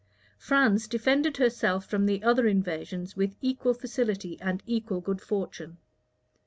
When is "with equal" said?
3.15-3.75